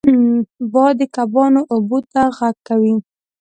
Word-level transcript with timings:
باد 0.71 0.93
د 0.99 1.01
کبانو 1.15 1.61
اوبو 1.73 1.99
ته 2.11 2.21
غږ 2.37 2.55
کوي 2.67 2.95